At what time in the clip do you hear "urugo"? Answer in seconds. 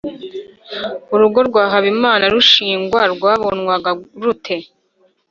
1.13-1.39